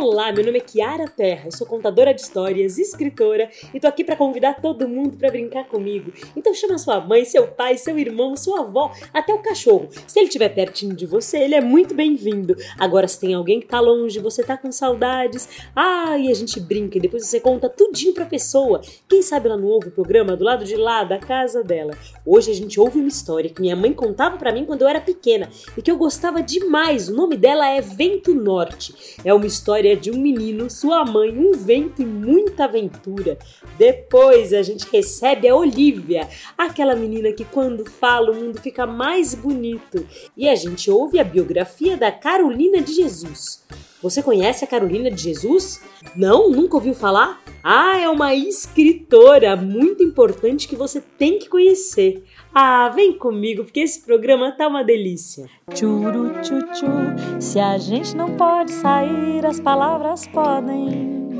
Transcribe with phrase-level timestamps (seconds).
[0.00, 4.02] Olá, meu nome é Kiara Terra, eu sou contadora de histórias, escritora e tô aqui
[4.02, 6.10] para convidar todo mundo para brincar comigo.
[6.34, 9.90] Então chama sua mãe, seu pai, seu irmão, sua avó, até o cachorro.
[10.06, 12.56] Se ele estiver pertinho de você, ele é muito bem-vindo.
[12.78, 15.46] Agora, se tem alguém que tá longe, você tá com saudades,
[15.76, 18.80] ah, e a gente brinca e depois você conta tudinho pra pessoa.
[19.06, 21.92] Quem sabe ela não ouve o programa do lado de lá da casa dela.
[22.24, 25.00] Hoje a gente ouve uma história que minha mãe contava para mim quando eu era
[25.00, 27.10] pequena e que eu gostava demais.
[27.10, 29.18] O nome dela é Vento Norte.
[29.22, 33.38] É uma história de um menino, sua mãe, um vento e muita aventura.
[33.78, 39.34] Depois a gente recebe a Olivia, aquela menina que quando fala o mundo fica mais
[39.34, 40.06] bonito.
[40.36, 43.64] E a gente ouve a biografia da Carolina de Jesus.
[44.02, 45.82] Você conhece a Carolina de Jesus?
[46.16, 46.50] Não?
[46.50, 47.42] Nunca ouviu falar?
[47.62, 52.24] Ah, é uma escritora muito importante que você tem que conhecer.
[52.52, 55.46] Ah, vem comigo, porque esse programa tá uma delícia.
[55.72, 61.30] Churu chuchu, se a gente não pode sair, as palavras podem.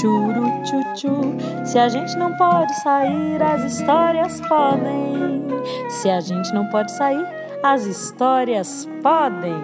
[0.00, 5.44] Churu chuchu, se a gente não pode sair, as histórias podem.
[5.88, 7.24] Se a gente não pode sair,
[7.62, 9.54] as histórias podem.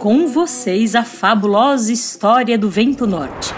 [0.00, 3.54] Com vocês, a fabulosa história do Vento Norte.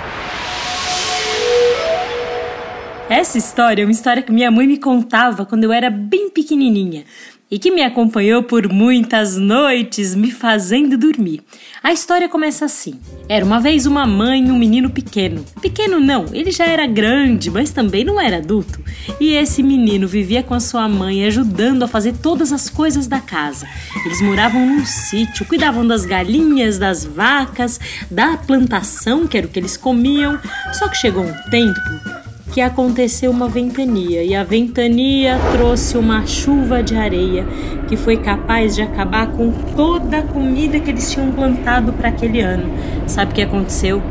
[3.08, 7.04] Essa história é uma história que minha mãe me contava quando eu era bem pequenininha
[7.50, 11.40] e que me acompanhou por muitas noites, me fazendo dormir.
[11.82, 15.42] A história começa assim: era uma vez uma mãe e um menino pequeno.
[15.62, 18.78] Pequeno não, ele já era grande, mas também não era adulto.
[19.18, 23.20] E esse menino vivia com a sua mãe, ajudando a fazer todas as coisas da
[23.20, 23.66] casa.
[24.04, 29.58] Eles moravam num sítio, cuidavam das galinhas, das vacas, da plantação, que era o que
[29.58, 30.38] eles comiam.
[30.74, 36.82] Só que chegou um tempo que aconteceu uma ventania e a ventania trouxe uma chuva
[36.82, 37.46] de areia
[37.88, 42.40] que foi capaz de acabar com toda a comida que eles tinham plantado para aquele
[42.40, 42.68] ano.
[43.06, 44.02] Sabe o que aconteceu?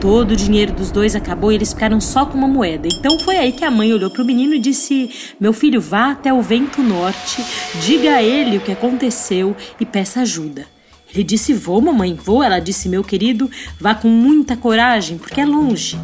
[0.00, 2.86] Todo o dinheiro dos dois acabou e eles ficaram só com uma moeda.
[2.86, 6.10] Então foi aí que a mãe olhou para o menino e disse: Meu filho, vá
[6.10, 7.42] até o vento norte,
[7.80, 10.66] diga a ele o que aconteceu e peça ajuda.
[11.12, 12.42] Ele disse: Vou, mamãe, vou.
[12.42, 13.50] Ela disse: Meu querido,
[13.80, 15.96] vá com muita coragem, porque é longe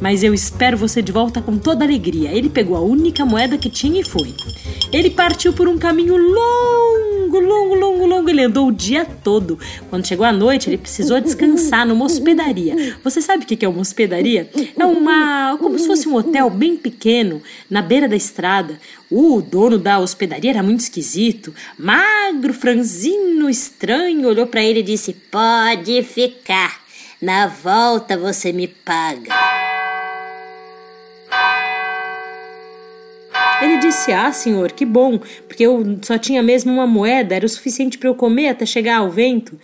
[0.00, 2.30] mas eu espero você de volta com toda alegria.
[2.30, 4.34] Ele pegou a única moeda que tinha e foi.
[4.92, 8.30] Ele partiu por um caminho longo, longo, longo, longo.
[8.30, 9.58] Ele andou o dia todo.
[9.90, 12.96] Quando chegou a noite, ele precisou descansar numa hospedaria.
[13.02, 14.48] Você sabe o que é uma hospedaria?
[14.76, 15.56] É uma.
[15.58, 18.80] como se fosse um hotel bem pequeno, na beira da estrada.
[19.10, 24.28] O dono da hospedaria era muito esquisito, magro, franzino, estranho.
[24.28, 26.80] Olhou para ele e disse: Pode ficar.
[27.20, 29.67] Na volta você me paga.
[33.60, 37.48] Ele disse: Ah, senhor, que bom, porque eu só tinha mesmo uma moeda, era o
[37.48, 39.58] suficiente para eu comer até chegar ao vento.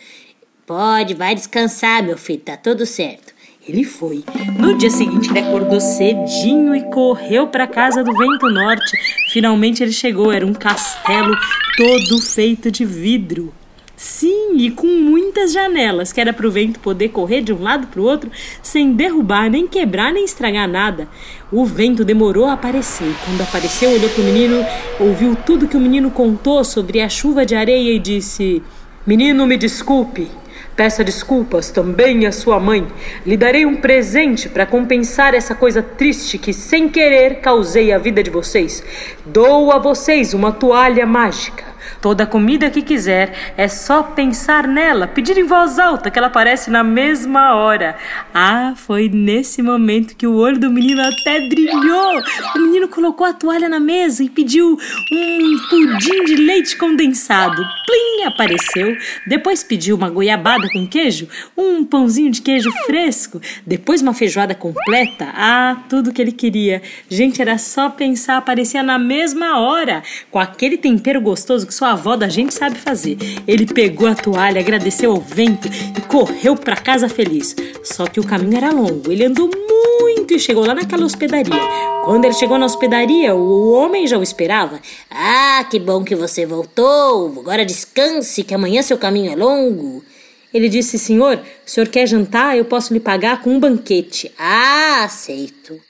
[0.67, 3.35] Pode, vai descansar, meu filho, tá tudo certo.
[3.67, 4.23] Ele foi.
[4.59, 8.97] No dia seguinte, ele acordou cedinho e correu para casa do Vento Norte.
[9.33, 11.35] Finalmente ele chegou, era um castelo
[11.77, 13.55] todo feito de vidro.
[13.97, 17.87] Sim, e com muitas janelas, que era para o vento poder correr de um lado
[17.87, 21.09] para o outro sem derrubar, nem quebrar, nem estragar nada.
[21.53, 23.15] O vento demorou a aparecer.
[23.25, 24.67] Quando apareceu, olhou para o menino,
[24.99, 28.63] ouviu tudo que o menino contou sobre a chuva de areia e disse:
[29.07, 30.29] Menino, me desculpe.
[30.75, 32.85] Peça desculpas também à sua mãe.
[33.25, 38.25] Lhe darei um presente para compensar essa coisa triste que, sem querer, causei à vida
[38.25, 38.83] de vocês.
[39.25, 41.74] Dou a vocês uma toalha mágica.
[42.01, 46.71] Toda comida que quiser, é só pensar nela, pedir em voz alta que ela aparece
[46.71, 47.97] na mesma hora.
[48.33, 52.23] Ah, foi nesse momento que o olho do menino até brilhou.
[52.57, 54.79] O menino colocou a toalha na mesa e pediu
[55.13, 57.63] um pudim de leite condensado.
[57.87, 58.97] Plim, apareceu.
[59.27, 65.29] Depois pediu uma goiabada com queijo, um pãozinho de queijo fresco, depois uma feijoada completa.
[65.35, 66.83] Ah, tudo que ele queria.
[67.09, 72.17] Gente, era só pensar, aparecia na mesma hora, com aquele tempero gostoso que sua avó
[72.17, 73.19] da gente sabe fazer.
[73.47, 77.55] Ele pegou a toalha, agradeceu ao vento e correu para casa feliz.
[77.83, 79.11] Só que o caminho era longo.
[79.11, 81.61] Ele andou muito e chegou lá naquela hospedaria.
[82.05, 84.81] Quando ele chegou na hospedaria, o homem já o esperava.
[85.11, 87.41] Ah, que bom que você voltou.
[87.41, 90.05] Agora descanse, que amanhã seu caminho é longo.
[90.53, 92.57] Ele disse: Senhor, o senhor quer jantar?
[92.57, 94.33] Eu posso lhe pagar com um banquete.
[94.39, 95.81] Ah, aceito.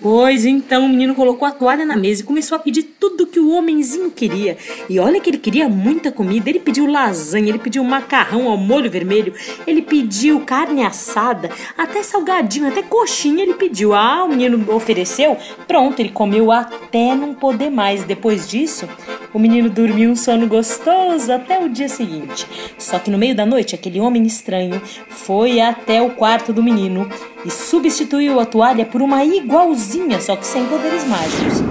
[0.00, 3.40] Pois então o menino colocou a toalha na mesa e começou a pedir tudo que
[3.40, 4.56] o homenzinho queria.
[4.88, 6.50] E olha que ele queria muita comida.
[6.50, 9.32] Ele pediu lasanha, ele pediu macarrão ao molho vermelho,
[9.66, 13.94] ele pediu carne assada, até salgadinho, até coxinha ele pediu.
[13.94, 15.36] Ah, o menino ofereceu.
[15.66, 18.04] Pronto, ele comeu até não poder mais.
[18.04, 18.88] Depois disso,
[19.36, 22.46] o menino dormiu um sono gostoso até o dia seguinte.
[22.78, 24.80] Só que no meio da noite, aquele homem estranho
[25.10, 27.06] foi até o quarto do menino
[27.44, 31.62] e substituiu a toalha por uma igualzinha, só que sem poderes mágicos.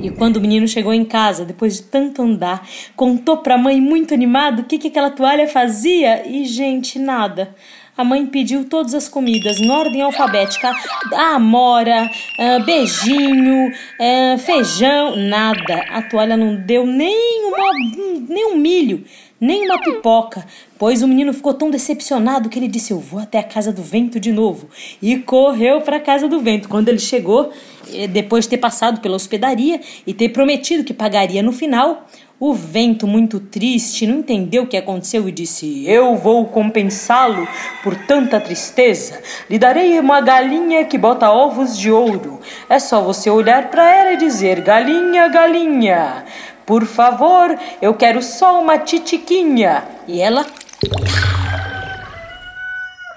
[0.00, 3.80] E quando o menino chegou em casa, depois de tanto andar, contou para a mãe
[3.80, 7.56] muito animado o que, que aquela toalha fazia e, gente, nada.
[7.96, 10.72] A mãe pediu todas as comidas em ordem alfabética:
[11.12, 15.84] amora, uh, beijinho, uh, feijão, nada.
[15.90, 17.72] A toalha não deu nem, uma,
[18.28, 19.04] nem um milho
[19.42, 20.46] nem uma pipoca,
[20.78, 23.82] pois o menino ficou tão decepcionado que ele disse: Eu vou até a casa do
[23.82, 24.68] vento de novo.
[25.02, 26.68] E correu para a casa do vento.
[26.68, 27.50] Quando ele chegou,
[27.92, 32.06] eh, depois de ter passado pela hospedaria e ter prometido que pagaria no final,
[32.44, 37.46] o vento, muito triste, não entendeu o que aconteceu e disse: Eu vou compensá-lo
[37.84, 39.22] por tanta tristeza.
[39.48, 42.40] Lhe darei uma galinha que bota ovos de ouro.
[42.68, 46.24] É só você olhar para ela e dizer: Galinha, galinha.
[46.66, 49.84] Por favor, eu quero só uma titiquinha.
[50.08, 50.44] E ela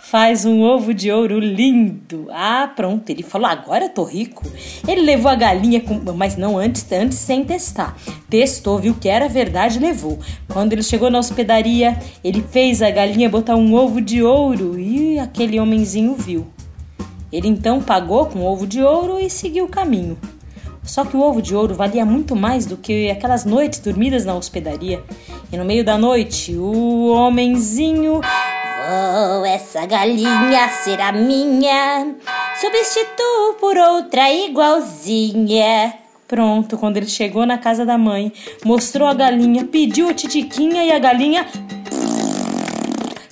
[0.10, 2.28] faz um ovo de ouro lindo.
[2.32, 4.44] Ah, pronto, ele falou: agora eu tô rico.
[4.88, 6.00] Ele levou a galinha, com...
[6.14, 7.98] mas não antes, antes sem testar.
[8.30, 10.20] Testou, viu que era verdade, levou.
[10.48, 15.18] Quando ele chegou na hospedaria, ele fez a galinha botar um ovo de ouro e
[15.18, 16.46] aquele homenzinho viu.
[17.32, 20.18] Ele então pagou com o ovo de ouro e seguiu o caminho.
[20.84, 24.36] Só que o ovo de ouro valia muito mais do que aquelas noites dormidas na
[24.36, 25.02] hospedaria.
[25.52, 28.22] E no meio da noite, o homenzinho.
[28.88, 32.16] Vou, essa galinha será minha.
[32.62, 35.94] Substituo por outra igualzinha.
[36.28, 38.32] Pronto, quando ele chegou na casa da mãe,
[38.64, 41.48] mostrou a galinha, pediu a titiquinha e a galinha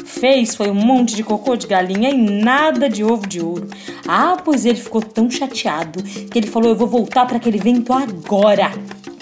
[0.06, 3.68] fez foi um monte de cocô de galinha e nada de ovo de ouro.
[4.08, 7.94] Ah, pois ele ficou tão chateado que ele falou: Eu vou voltar para aquele vento
[7.94, 8.72] agora.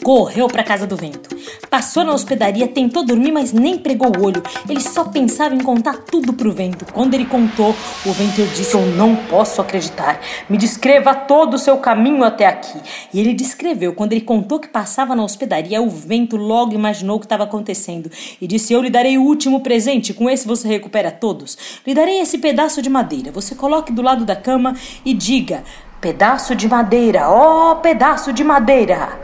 [0.03, 1.29] Correu para casa do vento.
[1.69, 4.41] Passou na hospedaria, tentou dormir, mas nem pregou o olho.
[4.67, 6.85] Ele só pensava em contar tudo pro vento.
[6.91, 10.19] Quando ele contou, o vento disse: Eu não posso acreditar.
[10.49, 12.79] Me descreva todo o seu caminho até aqui.
[13.13, 13.93] E ele descreveu.
[13.93, 18.09] Quando ele contou que passava na hospedaria, o vento logo imaginou o que estava acontecendo
[18.41, 20.15] e disse: Eu lhe darei o último presente.
[20.15, 21.79] Com esse você recupera todos.
[21.85, 23.31] Lhe darei esse pedaço de madeira.
[23.31, 24.75] Você coloque do lado da cama
[25.05, 25.63] e diga:
[26.01, 29.19] Pedaço de madeira, ó oh, pedaço de madeira.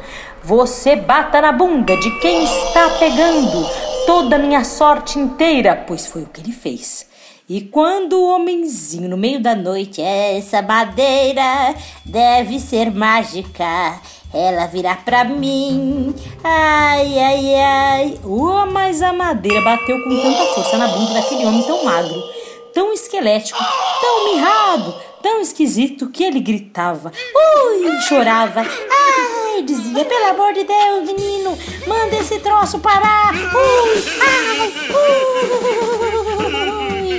[0.47, 3.69] Você bata na bunda de quem está pegando
[4.05, 7.05] toda a minha sorte inteira, pois foi o que ele fez.
[7.49, 13.99] E quando o homenzinho no meio da noite, essa madeira deve ser mágica,
[14.33, 16.15] ela virá pra mim.
[16.41, 18.19] Ai, ai, ai.
[18.23, 22.23] Oh, mas a madeira bateu com tanta força na bunda daquele homem tão magro,
[22.73, 23.59] tão esquelético,
[23.99, 24.95] tão mirrado,
[25.27, 27.11] tão esquisito que ele gritava.
[27.35, 28.61] Ui, chorava.
[28.61, 33.33] Ai, dizia, pelo amor de Deus, menino, manda esse troço parar.
[33.33, 34.71] Ui, ai,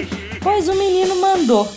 [0.00, 0.08] ui.
[0.40, 1.68] Pois o menino mandou.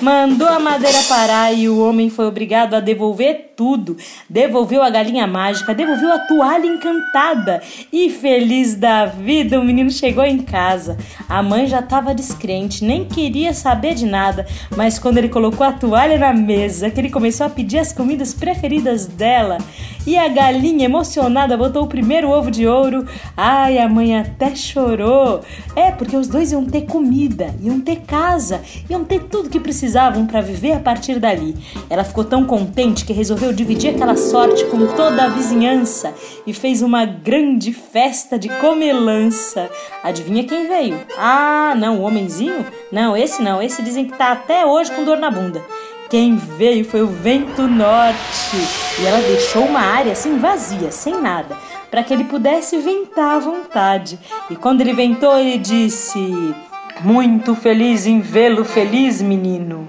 [0.00, 3.96] Mandou a madeira parar e o homem foi obrigado a devolver tudo.
[4.30, 7.60] Devolveu a galinha mágica, devolveu a toalha encantada.
[7.92, 10.96] E feliz da vida, o menino chegou em casa.
[11.28, 14.46] A mãe já estava descrente, nem queria saber de nada.
[14.76, 18.32] Mas quando ele colocou a toalha na mesa, que ele começou a pedir as comidas
[18.32, 19.58] preferidas dela,
[20.06, 23.04] e a galinha emocionada botou o primeiro ovo de ouro,
[23.36, 25.40] ai, a mãe até chorou.
[25.74, 29.87] É, porque os dois iam ter comida, iam ter casa, iam ter tudo que precisavam
[29.88, 31.56] precisavam para viver a partir dali.
[31.88, 36.12] Ela ficou tão contente que resolveu dividir aquela sorte com toda a vizinhança
[36.46, 39.70] e fez uma grande festa de comelança.
[40.02, 41.00] Adivinha quem veio?
[41.16, 42.66] Ah, não, o homenzinho?
[42.92, 45.64] Não, esse não, esse dizem que tá até hoje com dor na bunda.
[46.10, 48.56] Quem veio foi o vento norte
[49.00, 51.56] e ela deixou uma área assim vazia, sem nada,
[51.90, 54.18] para que ele pudesse ventar à vontade.
[54.50, 56.54] E quando ele ventou, ele disse:
[57.02, 59.88] muito feliz em vê-lo feliz, menino.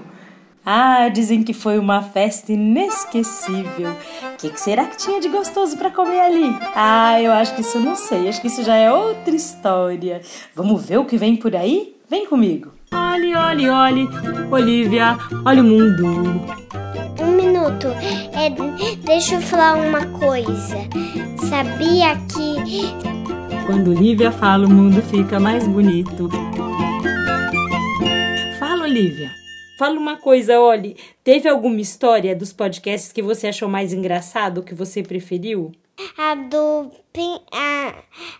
[0.64, 3.90] Ah, dizem que foi uma festa inesquecível.
[4.34, 6.56] O que, que, será que tinha de gostoso para comer ali?
[6.76, 8.28] Ah, eu acho que isso eu não sei.
[8.28, 10.20] Acho que isso já é outra história.
[10.54, 11.96] Vamos ver o que vem por aí?
[12.08, 12.72] Vem comigo.
[12.92, 14.08] Olhe, olhe, olhe.
[14.50, 16.06] Olivia, olha o mundo.
[17.20, 17.86] Um minuto.
[18.32, 18.50] É,
[19.04, 20.76] deixa eu falar uma coisa.
[21.48, 23.66] Sabia que.
[23.66, 26.28] Quando Olivia fala, o mundo fica mais bonito.
[29.00, 29.34] Olivia.
[29.78, 34.74] Fala uma coisa, olhe, teve alguma história dos podcasts que você achou mais engraçado, que
[34.74, 35.72] você preferiu?
[36.18, 36.90] A, do,
[37.50, 37.94] a,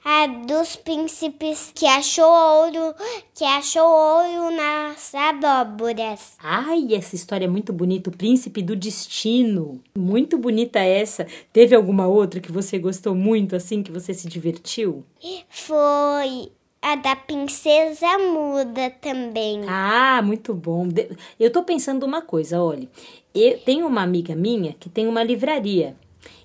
[0.04, 2.94] a dos príncipes que achou ouro,
[3.34, 6.36] que achou ouro nas abóboras.
[6.38, 9.82] Ai, essa história é muito bonita, o príncipe do destino.
[9.96, 11.26] Muito bonita essa.
[11.54, 15.06] Teve alguma outra que você gostou muito, assim, que você se divertiu?
[15.48, 16.50] Foi
[16.82, 19.62] a da princesa muda também.
[19.68, 20.88] Ah, muito bom.
[21.38, 22.88] Eu tô pensando uma coisa, olha.
[23.34, 25.94] Eu tenho uma amiga minha que tem uma livraria.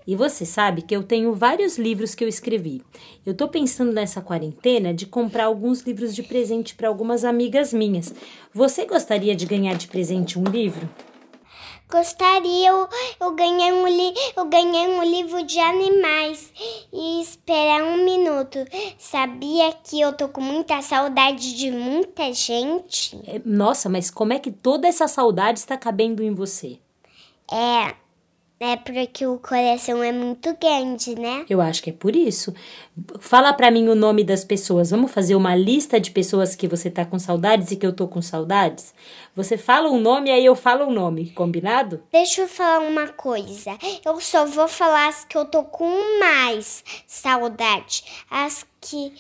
[0.07, 2.81] E você sabe que eu tenho vários livros que eu escrevi.
[3.25, 8.13] Eu tô pensando nessa quarentena de comprar alguns livros de presente para algumas amigas minhas.
[8.53, 10.87] Você gostaria de ganhar de presente um livro?
[11.89, 12.89] Gostaria, eu,
[13.19, 16.51] eu, ganhei um li, eu ganhei um livro de animais.
[16.91, 18.59] E esperar um minuto.
[18.97, 23.19] Sabia que eu tô com muita saudade de muita gente?
[23.27, 26.79] É, Nossa, mas como é que toda essa saudade está cabendo em você?
[27.51, 27.93] É,
[28.59, 31.45] é porque o coração é muito grande, né?
[31.49, 32.53] Eu acho que é por isso.
[33.19, 34.91] Fala pra mim o nome das pessoas.
[34.91, 38.07] Vamos fazer uma lista de pessoas que você tá com saudades e que eu tô
[38.07, 38.93] com saudades?
[39.35, 42.01] Você fala o nome aí eu falo o nome, combinado?
[42.11, 43.77] Deixa eu falar uma coisa.
[44.05, 48.05] Eu só vou falar as que eu tô com mais saudade.
[48.31, 49.11] As que.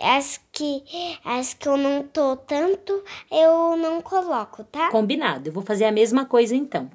[0.00, 0.82] As que.
[1.22, 4.90] As que eu não tô tanto, eu não coloco, tá?
[4.90, 5.50] Combinado.
[5.50, 6.90] Eu vou fazer a mesma coisa então.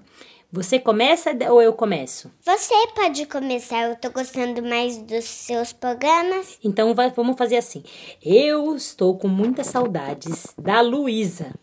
[0.51, 2.31] Você começa ou eu começo?
[2.43, 3.87] Você pode começar.
[3.89, 6.57] Eu tô gostando mais dos seus programas.
[6.63, 7.83] Então vai- vamos fazer assim.
[8.23, 11.53] Eu estou com muitas saudades da Luísa,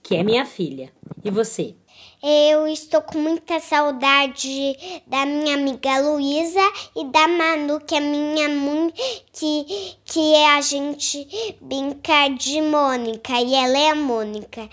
[0.00, 0.92] que é minha filha.
[1.24, 1.74] E você?
[2.22, 6.60] Eu estou com muita saudade da minha amiga Luísa
[6.94, 8.92] e da Manu, que é minha mãe,
[9.32, 14.68] que, que é a gente brinca de Mônica, e ela é a Mônica.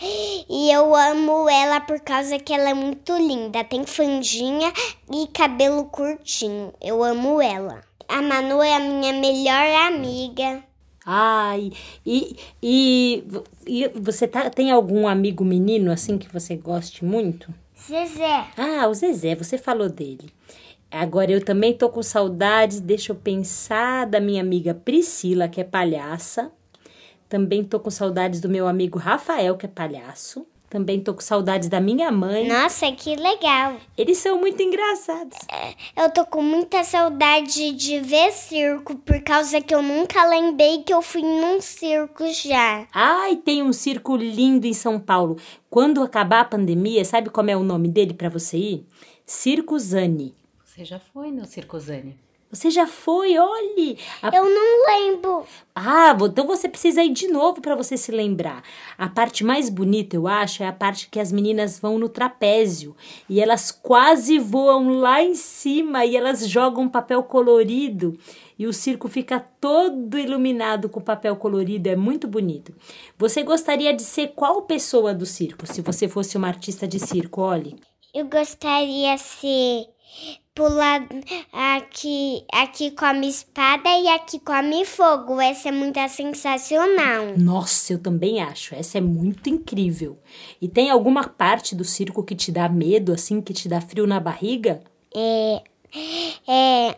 [0.50, 4.74] E eu amo ela por causa que ela é muito linda, tem franjinha
[5.10, 6.74] e cabelo curtinho.
[6.82, 7.82] Eu amo ela.
[8.10, 10.67] A Manu é a minha melhor amiga.
[11.10, 11.72] Ai,
[12.06, 13.24] e, e,
[13.66, 17.54] e você tá, tem algum amigo menino assim que você goste muito?
[17.80, 18.48] Zezé.
[18.58, 20.30] Ah, o Zezé, você falou dele.
[20.92, 25.64] Agora eu também tô com saudades, deixa eu pensar, da minha amiga Priscila, que é
[25.64, 26.52] palhaça.
[27.30, 30.46] Também tô com saudades do meu amigo Rafael, que é palhaço.
[30.70, 32.46] Também tô com saudades da minha mãe.
[32.48, 33.78] Nossa, que legal.
[33.98, 35.38] Eles são muito engraçados.
[35.96, 40.94] Eu tô com muita saudade de ver circo, por causa que eu nunca lembrei que
[40.94, 42.86] eu fui num circo já.
[42.94, 45.38] Ai, tem um circo lindo em São Paulo.
[45.70, 48.86] Quando acabar a pandemia, sabe como é o nome dele para você ir?
[49.26, 50.36] Circo Zani.
[50.66, 52.27] Você já foi no Circozane?
[52.50, 53.98] Você já foi, olhe!
[54.22, 55.46] A Eu não lembro.
[55.76, 58.64] Ah, então você precisa ir de novo para você se lembrar.
[58.98, 62.96] A parte mais bonita, eu acho, é a parte que as meninas vão no trapézio
[63.30, 68.18] e elas quase voam lá em cima e elas jogam papel colorido
[68.58, 72.74] e o circo fica todo iluminado com papel colorido, é muito bonito.
[73.18, 77.42] Você gostaria de ser qual pessoa do circo, se você fosse uma artista de circo,
[77.42, 77.76] olhe?
[78.14, 79.86] Eu gostaria de ser
[80.58, 81.08] pular
[81.54, 85.40] aqui, aqui come espada e aqui come fogo.
[85.40, 87.38] Essa é muito sensacional.
[87.38, 88.74] Nossa, eu também acho.
[88.74, 90.18] Essa é muito incrível.
[90.60, 94.08] E tem alguma parte do circo que te dá medo, assim, que te dá frio
[94.08, 94.82] na barriga?
[95.16, 95.62] É,
[96.48, 96.98] é,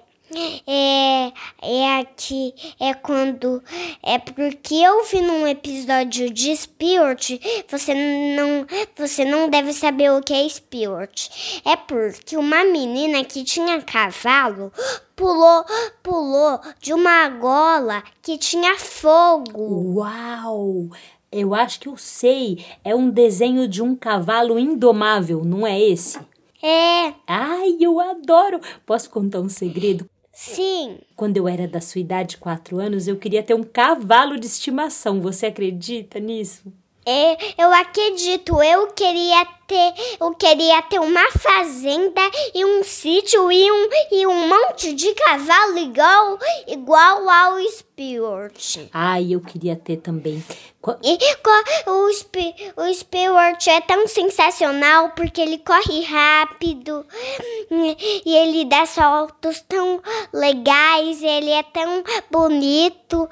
[0.65, 3.61] é, é aqui, é quando,
[4.09, 7.39] é porque eu vi num episódio de Spirit,
[7.69, 8.65] você não,
[8.97, 11.61] você não deve saber o que é Spirit.
[11.63, 14.73] É porque uma menina que tinha cavalo
[15.15, 15.63] pulou,
[16.01, 19.99] pulou de uma gola que tinha fogo.
[19.99, 20.89] Uau!
[21.31, 22.65] Eu acho que eu sei.
[22.83, 26.17] É um desenho de um cavalo indomável, não é esse?
[26.63, 28.59] É, Ai, eu adoro!
[28.87, 30.09] Posso contar um segredo?
[30.39, 30.99] Sim.
[31.15, 35.19] Quando eu era da sua idade, quatro anos, eu queria ter um cavalo de estimação.
[35.21, 36.71] Você acredita nisso?
[37.11, 42.21] É, eu acredito, eu queria ter, eu queria ter uma fazenda
[42.53, 46.37] e um sítio e um, e um monte de cavalo igual,
[46.67, 48.89] igual ao Spirit.
[48.93, 50.43] Ai, eu queria ter também.
[51.03, 57.05] E co- o, Spi- o Spirit é tão sensacional porque ele corre rápido
[58.25, 59.99] e ele dá saltos tão
[60.33, 63.27] legais, ele é tão bonito.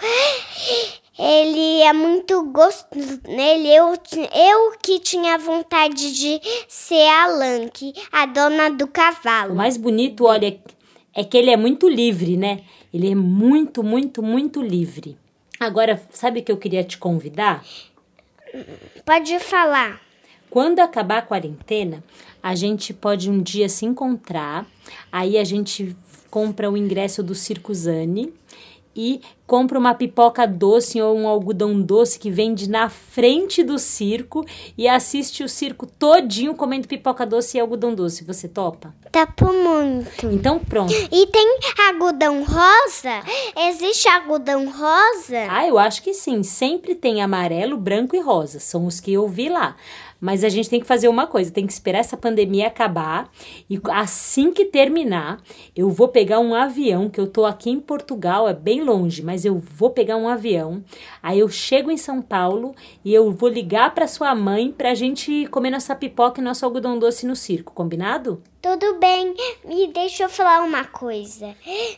[1.19, 3.19] Ele é muito gostoso.
[3.27, 8.87] Nele eu, ti- eu que tinha vontade de ser a Lanky, a dona do O
[8.87, 9.55] cavalo.
[9.55, 10.59] mais bonito, olha,
[11.13, 12.61] é que ele é muito livre, né?
[12.93, 15.17] Ele é muito, muito, muito livre.
[15.59, 17.63] Agora, sabe o que eu queria te convidar?
[19.05, 19.99] Pode falar.
[20.49, 22.03] Quando acabar a quarentena,
[22.41, 24.65] a gente pode um dia se encontrar,
[25.11, 25.95] aí a gente
[26.29, 28.33] compra o ingresso do Circuzane
[28.97, 34.45] e compra uma pipoca doce ou um algodão doce que vende na frente do circo
[34.77, 38.25] e assiste o circo todinho comendo pipoca doce e algodão doce.
[38.25, 38.93] Você topa?
[39.11, 40.25] Topo muito.
[40.27, 40.93] Então pronto.
[41.11, 43.23] E tem algodão rosa?
[43.69, 45.47] Existe algodão rosa?
[45.49, 46.43] Ah, eu acho que sim.
[46.43, 48.59] Sempre tem amarelo, branco e rosa.
[48.59, 49.77] São os que eu vi lá.
[50.19, 53.29] Mas a gente tem que fazer uma coisa, tem que esperar essa pandemia acabar
[53.69, 55.41] e assim que terminar,
[55.75, 59.45] eu vou pegar um avião, que eu tô aqui em Portugal, é bem longe, mas
[59.45, 60.83] eu vou pegar um avião.
[61.21, 65.47] Aí eu chego em São Paulo e eu vou ligar para sua mãe pra gente
[65.47, 68.41] comer nossa pipoca e nosso algodão doce no circo, combinado?
[68.61, 69.35] Tudo bem,
[69.69, 71.55] e deixa eu falar uma coisa.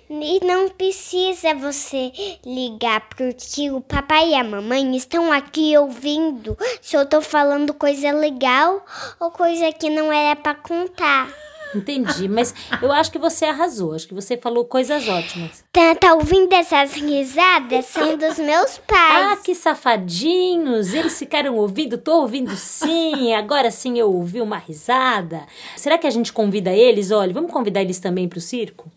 [0.09, 2.11] E não precisa você
[2.45, 8.11] ligar, porque o papai e a mamãe estão aqui ouvindo se eu tô falando coisa
[8.11, 8.85] legal
[9.19, 11.33] ou coisa que não era para contar.
[11.75, 13.93] Entendi, mas eu acho que você arrasou.
[13.93, 15.63] Acho que você falou coisas ótimas.
[15.71, 17.85] Tá, tá ouvindo essas risadas?
[17.85, 19.39] São dos meus Ah, pais.
[19.41, 20.93] que safadinhos!
[20.93, 21.97] Eles ficaram ouvindo?
[21.97, 23.33] Tô ouvindo sim.
[23.33, 25.45] Agora sim eu ouvi uma risada.
[25.75, 27.11] Será que a gente convida eles?
[27.11, 28.89] Olha, vamos convidar eles também pro circo?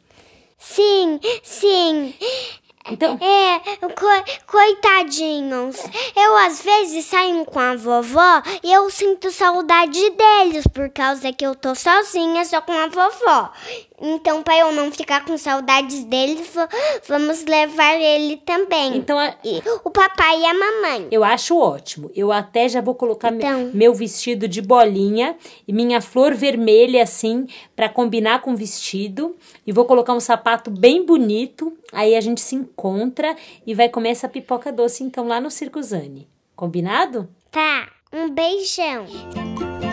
[0.58, 2.14] Sim, sim.
[2.90, 5.76] Então, É, co- coitadinhos.
[6.16, 11.46] Eu às vezes saio com a vovó e eu sinto saudade deles por causa que
[11.46, 13.50] eu tô sozinha só com a vovó.
[14.04, 16.68] Então, para eu não ficar com saudades deles, va-
[17.06, 18.96] vamos levar ele também.
[18.96, 21.06] então a- E o papai e a mamãe.
[21.12, 22.10] eu acho ótimo.
[22.14, 23.70] Eu até já vou colocar me- Então.
[23.72, 25.36] meu vestido de bolinha
[25.68, 30.70] e minha flor vermelha assim pra combinar com o vestido e vou colocar um sapato
[30.70, 31.72] bem bonito.
[31.92, 36.26] Aí a gente se encontra e vai comer essa pipoca doce então lá no Circuzane.
[36.56, 37.28] Combinado?
[37.50, 39.06] Tá, um beijão.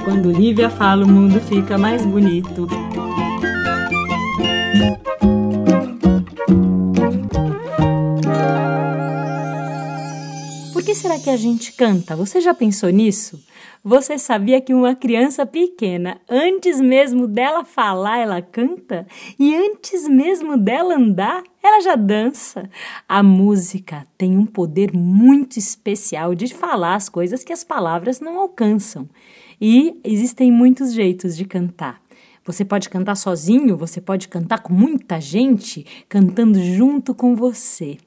[0.05, 2.67] Quando Lívia fala, o mundo fica mais bonito.
[10.74, 12.15] Por que será que a gente canta?
[12.15, 13.43] Você já pensou nisso?
[13.83, 19.07] Você sabia que uma criança pequena, antes mesmo dela falar, ela canta?
[19.37, 22.70] E antes mesmo dela andar, ela já dança.
[23.07, 28.37] A música tem um poder muito especial de falar as coisas que as palavras não
[28.37, 29.09] alcançam.
[29.61, 32.01] E existem muitos jeitos de cantar.
[32.50, 38.00] Você pode cantar sozinho, você pode cantar com muita gente cantando junto com você.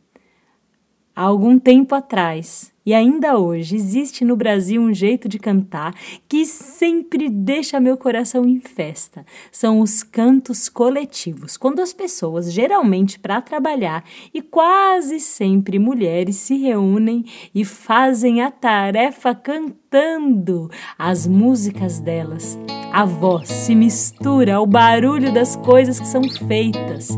[1.15, 5.95] Há algum tempo atrás, e ainda hoje, existe no Brasil um jeito de cantar
[6.29, 9.25] que sempre deixa meu coração em festa.
[9.53, 14.03] São os cantos coletivos, quando as pessoas, geralmente para trabalhar
[14.35, 17.25] e quase sempre mulheres, se reúnem
[17.55, 22.59] e fazem a tarefa cantando as músicas delas.
[22.93, 27.09] A voz se mistura ao barulho das coisas que são feitas.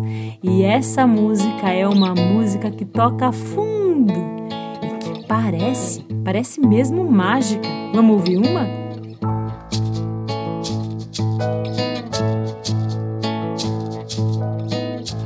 [0.40, 4.12] E essa música é uma música que toca fundo
[4.80, 7.68] e que parece, parece mesmo mágica.
[7.92, 8.68] Vamos ouvir uma?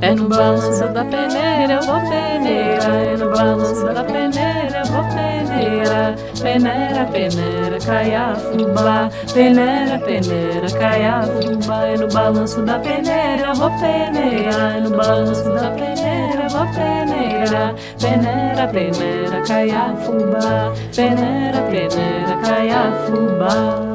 [0.01, 2.83] É no balanço da peneira, eu vou peneira.
[2.85, 5.38] É no balanço da peneira, eu vou peneira.
[6.41, 9.09] Peneira, peneira, caia fubá.
[9.33, 11.85] Peneira, peneira, caia fubá.
[11.85, 14.77] É no balanço da peneira, vou peneira.
[14.77, 17.75] É no balanço da peneira, vou peneira.
[17.99, 20.73] Peneira, peneira, caia fubá.
[20.95, 23.88] Peneira, peneira, caia fubá.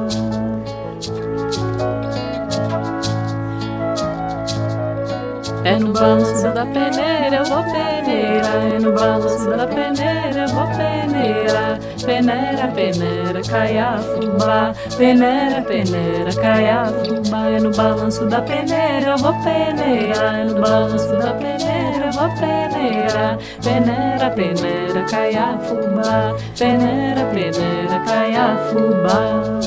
[5.64, 8.48] É no balanço da peneira, eu vou peneira.
[8.74, 11.80] É no balanço da peneira, eu vou peneira.
[12.04, 14.74] Peneira, peneira, caia fubá.
[14.96, 17.46] Peneira, peneira, caia fubá.
[17.48, 20.38] É no balanço da peneira, eu vou peneira.
[20.38, 23.38] É no balanço da peneira, eu vou peneira.
[23.62, 26.36] Peneira, peneira, caia fubá.
[26.58, 29.64] Peneira, peneira, caia fubá.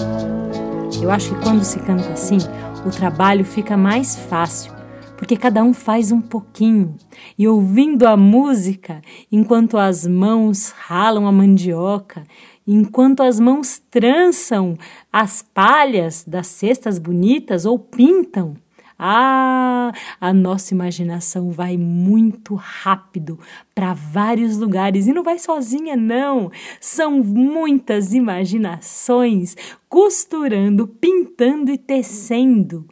[1.01, 2.37] Eu acho que quando se canta assim,
[2.85, 4.73] o trabalho fica mais fácil,
[5.17, 6.95] porque cada um faz um pouquinho.
[7.37, 9.01] E ouvindo a música,
[9.31, 12.23] enquanto as mãos ralam a mandioca,
[12.65, 14.77] enquanto as mãos trançam
[15.11, 18.55] as palhas das cestas bonitas ou pintam,
[18.99, 23.39] ah, a nossa imaginação vai muito rápido
[23.75, 26.51] para vários lugares e não vai sozinha, não.
[26.81, 29.55] São muitas imaginações
[29.87, 32.87] costurando, pintando e tecendo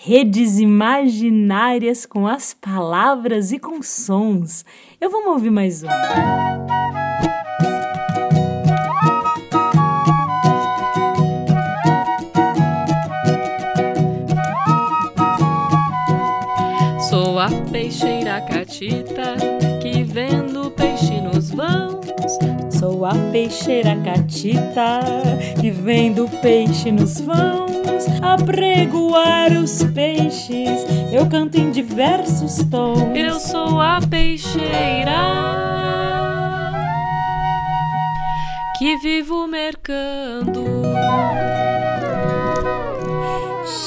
[0.00, 4.64] redes imaginárias com as palavras e com sons.
[5.00, 5.88] Eu vou ouvir mais um.
[17.00, 19.34] Sou a peixeira catita
[19.82, 20.67] que vendo
[22.78, 25.00] Sou a peixeira catita
[25.60, 28.06] que vendo peixe nos vãos.
[28.22, 33.16] Apregoar os peixes, eu canto em diversos tons.
[33.16, 35.10] Eu sou a peixeira
[38.78, 40.64] que vivo mercando.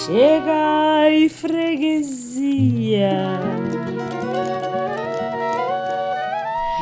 [0.05, 3.09] Chega e freguesia.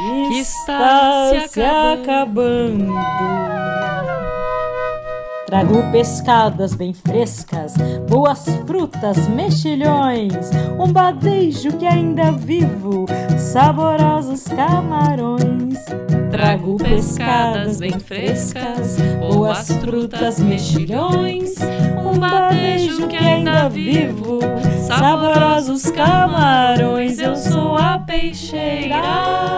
[0.09, 2.93] Que está se acabando.
[5.49, 7.73] Trago pescadas bem frescas,
[8.07, 15.79] boas frutas, mexilhões, um badejo que ainda vivo, saborosos camarões.
[16.29, 21.55] Trago pescadas bem frescas, boas frutas, mexilhões,
[22.05, 24.39] um badejo que ainda vivo,
[24.87, 27.17] saborosos camarões.
[27.17, 29.48] Eu sou a peixeira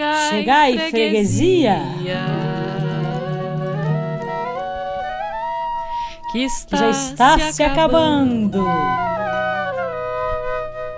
[0.00, 1.82] Chegai, Chegai, freguesia.
[6.32, 8.64] Que, está já está se, se acabando.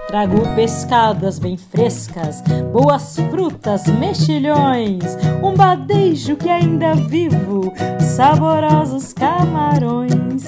[0.07, 10.45] Trago pescadas bem frescas, boas frutas, mexilhões, um badejo que ainda vivo, saborosos camarões.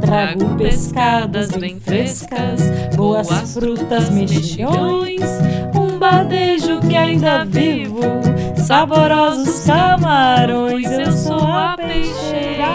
[0.00, 2.60] Trago pescadas bem frescas,
[2.94, 5.20] boas frutas, mexilhões,
[5.74, 8.02] um badejo que ainda vivo,
[8.66, 10.90] saborosos camarões.
[10.90, 12.72] Eu sou a peixeira.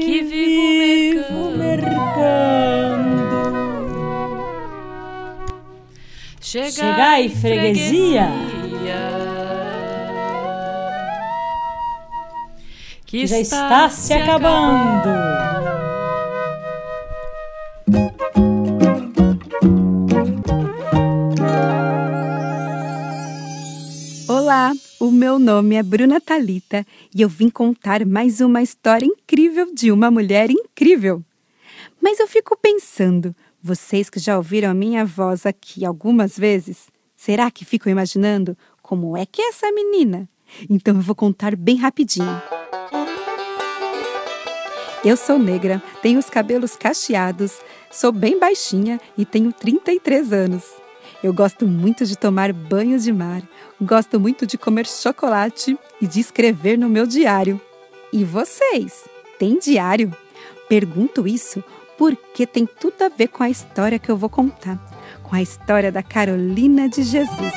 [0.00, 1.92] que vivo mercando.
[6.40, 8.28] Chegai, Chegai, freguesia.
[13.04, 15.31] Que já está se acabando.
[25.32, 30.10] Meu nome é Bruna Talita e eu vim contar mais uma história incrível de uma
[30.10, 31.24] mulher incrível.
[31.98, 37.50] Mas eu fico pensando, vocês que já ouviram a minha voz aqui algumas vezes, será
[37.50, 40.28] que ficam imaginando como é que é essa menina?
[40.68, 42.42] Então eu vou contar bem rapidinho.
[45.02, 47.58] Eu sou negra, tenho os cabelos cacheados,
[47.90, 50.81] sou bem baixinha e tenho 33 anos.
[51.22, 53.42] Eu gosto muito de tomar banho de mar,
[53.80, 57.60] gosto muito de comer chocolate e de escrever no meu diário.
[58.12, 59.04] E vocês,
[59.38, 60.12] têm diário?
[60.68, 61.62] Pergunto isso
[61.96, 64.76] porque tem tudo a ver com a história que eu vou contar,
[65.22, 67.52] com a história da Carolina de Jesus.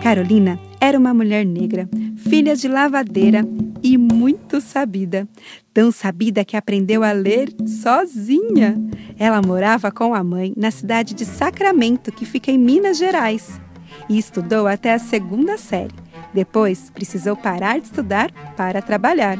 [0.00, 3.44] Carolina era uma mulher negra, filha de lavadeira
[3.82, 5.28] e muito sabida.
[5.74, 8.76] Tão sabida que aprendeu a ler sozinha.
[9.18, 13.58] Ela morava com a mãe na cidade de Sacramento, que fica em Minas Gerais,
[14.06, 15.94] e estudou até a segunda série.
[16.34, 19.38] Depois, precisou parar de estudar para trabalhar.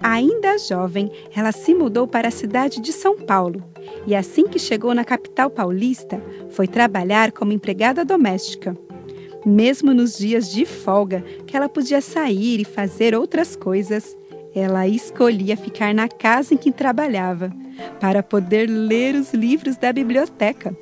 [0.00, 3.64] Ainda jovem, ela se mudou para a cidade de São Paulo
[4.06, 8.76] e, assim que chegou na capital paulista, foi trabalhar como empregada doméstica.
[9.44, 14.16] Mesmo nos dias de folga, que ela podia sair e fazer outras coisas,
[14.58, 17.52] ela escolhia ficar na casa em que trabalhava,
[18.00, 20.76] para poder ler os livros da biblioteca.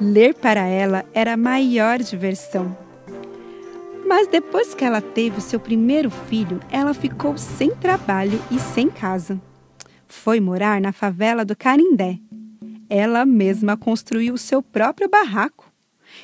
[0.00, 2.76] Ler para ela era a maior diversão.
[4.06, 9.40] Mas depois que ela teve seu primeiro filho, ela ficou sem trabalho e sem casa.
[10.06, 12.18] Foi morar na favela do Carindé.
[12.90, 15.72] Ela mesma construiu seu próprio barraco.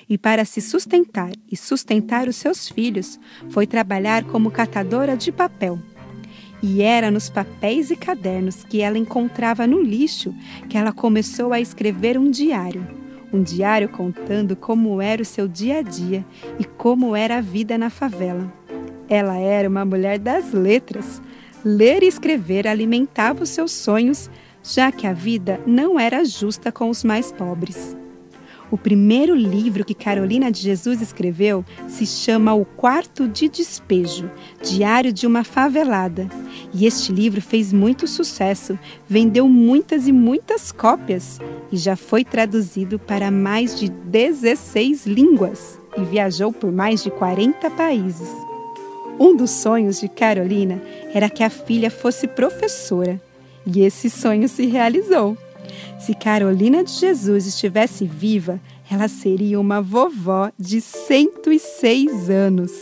[0.06, 3.18] E para se sustentar e sustentar os seus filhos,
[3.48, 5.78] foi trabalhar como catadora de papel.
[6.62, 10.34] E era nos papéis e cadernos que ela encontrava no lixo
[10.68, 12.86] que ela começou a escrever um diário.
[13.32, 16.24] Um diário contando como era o seu dia a dia
[16.58, 18.52] e como era a vida na favela.
[19.08, 21.22] Ela era uma mulher das letras.
[21.64, 24.30] Ler e escrever alimentava os seus sonhos,
[24.62, 27.97] já que a vida não era justa com os mais pobres.
[28.70, 34.30] O primeiro livro que Carolina de Jesus escreveu se chama O Quarto de Despejo
[34.62, 36.28] Diário de uma Favelada.
[36.74, 38.78] E este livro fez muito sucesso,
[39.08, 41.40] vendeu muitas e muitas cópias
[41.72, 47.70] e já foi traduzido para mais de 16 línguas e viajou por mais de 40
[47.70, 48.28] países.
[49.18, 50.80] Um dos sonhos de Carolina
[51.12, 53.20] era que a filha fosse professora,
[53.66, 55.36] e esse sonho se realizou.
[55.98, 62.72] Se Carolina de Jesus estivesse viva, ela seria uma vovó de 106 anos.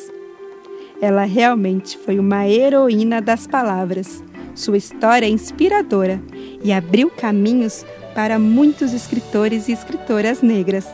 [1.00, 4.22] Ela realmente foi uma heroína das palavras.
[4.54, 6.22] Sua história é inspiradora
[6.62, 10.86] e abriu caminhos para muitos escritores e escritoras negras,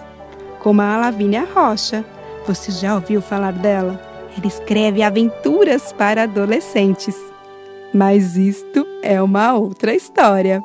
[0.61, 2.05] como a Lavínia Rocha.
[2.47, 4.01] Você já ouviu falar dela?
[4.37, 7.17] Ela escreve aventuras para adolescentes.
[7.95, 10.65] Mas isto é uma outra história.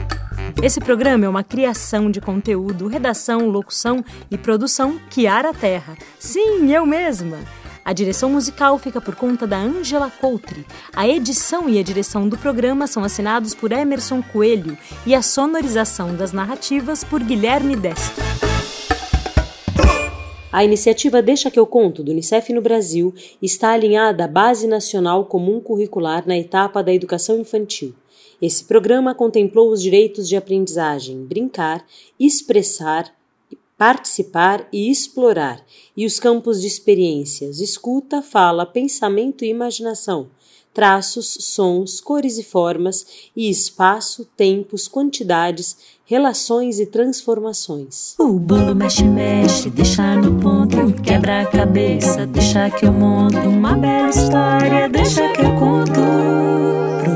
[0.61, 5.97] Esse programa é uma criação de conteúdo, redação, locução e produção Kiara Terra.
[6.19, 7.39] Sim, eu mesma!
[7.83, 10.65] A direção musical fica por conta da Angela Coutri.
[10.95, 16.15] A edição e a direção do programa são assinados por Emerson Coelho e a sonorização
[16.15, 18.23] das narrativas por Guilherme Destro.
[20.51, 25.25] A iniciativa Deixa que eu conto do Unicef no Brasil está alinhada à Base Nacional
[25.25, 27.95] Comum Curricular na etapa da educação infantil.
[28.41, 31.85] Esse programa contemplou os direitos de aprendizagem, brincar,
[32.19, 33.13] expressar,
[33.77, 35.63] participar e explorar,
[35.95, 40.29] e os campos de experiências, escuta, fala, pensamento e imaginação,
[40.73, 48.15] traços, sons, cores e formas, e espaço, tempos, quantidades, relações e transformações.
[48.19, 53.75] O bolo mexe, mexe, deixa no ponto, quebra a cabeça, deixa que eu monto uma
[53.75, 56.90] bela história, deixa que eu conto.